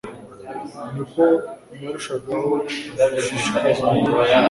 [0.93, 1.25] ni ko
[1.79, 4.19] narushagaho gushishikazwa n'ibyo